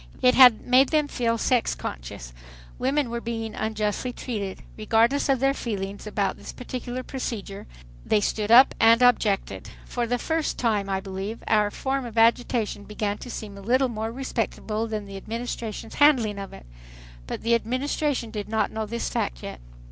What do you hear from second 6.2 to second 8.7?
this particular procedure, they stood